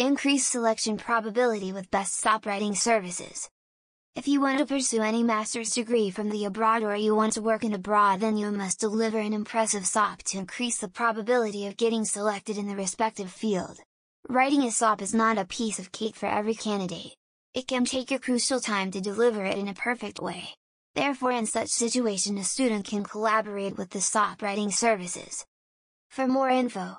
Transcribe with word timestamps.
Increase 0.00 0.44
selection 0.44 0.96
probability 0.96 1.72
with 1.72 1.88
best 1.88 2.14
SOP 2.14 2.46
writing 2.46 2.74
services. 2.74 3.48
If 4.16 4.26
you 4.26 4.40
want 4.40 4.58
to 4.58 4.66
pursue 4.66 5.02
any 5.02 5.22
master's 5.22 5.70
degree 5.72 6.10
from 6.10 6.30
the 6.30 6.46
abroad 6.46 6.82
or 6.82 6.96
you 6.96 7.14
want 7.14 7.34
to 7.34 7.40
work 7.42 7.62
in 7.62 7.72
abroad 7.72 8.18
then 8.18 8.36
you 8.36 8.50
must 8.50 8.80
deliver 8.80 9.20
an 9.20 9.32
impressive 9.32 9.86
SOP 9.86 10.24
to 10.24 10.38
increase 10.38 10.78
the 10.78 10.88
probability 10.88 11.64
of 11.68 11.76
getting 11.76 12.04
selected 12.04 12.58
in 12.58 12.66
the 12.66 12.74
respective 12.74 13.30
field. 13.30 13.78
Writing 14.28 14.62
a 14.64 14.72
SOP 14.72 15.00
is 15.00 15.14
not 15.14 15.38
a 15.38 15.44
piece 15.44 15.78
of 15.78 15.92
cake 15.92 16.16
for 16.16 16.26
every 16.26 16.54
candidate. 16.56 17.14
It 17.54 17.68
can 17.68 17.84
take 17.84 18.10
a 18.10 18.18
crucial 18.18 18.58
time 18.58 18.90
to 18.90 19.00
deliver 19.00 19.44
it 19.44 19.56
in 19.58 19.68
a 19.68 19.74
perfect 19.74 20.18
way. 20.18 20.54
Therefore 20.96 21.30
in 21.30 21.46
such 21.46 21.68
situation 21.68 22.36
a 22.36 22.42
student 22.42 22.84
can 22.84 23.04
collaborate 23.04 23.76
with 23.78 23.90
the 23.90 24.00
SOP 24.00 24.42
writing 24.42 24.72
services. 24.72 25.44
For 26.10 26.26
more 26.26 26.48
info, 26.48 26.98